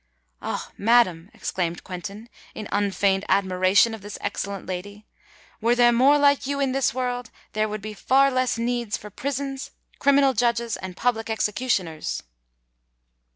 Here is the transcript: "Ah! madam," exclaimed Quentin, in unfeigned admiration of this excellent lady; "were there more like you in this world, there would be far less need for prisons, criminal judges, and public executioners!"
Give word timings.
"Ah! 0.41 0.71
madam," 0.79 1.29
exclaimed 1.31 1.83
Quentin, 1.83 2.27
in 2.55 2.67
unfeigned 2.71 3.23
admiration 3.29 3.93
of 3.93 4.01
this 4.01 4.17
excellent 4.19 4.65
lady; 4.65 5.05
"were 5.61 5.75
there 5.75 5.91
more 5.91 6.17
like 6.17 6.47
you 6.47 6.59
in 6.59 6.71
this 6.71 6.91
world, 6.91 7.29
there 7.53 7.69
would 7.69 7.83
be 7.83 7.93
far 7.93 8.31
less 8.31 8.57
need 8.57 8.95
for 8.95 9.11
prisons, 9.11 9.69
criminal 9.99 10.33
judges, 10.33 10.75
and 10.75 10.97
public 10.97 11.29
executioners!" 11.29 12.23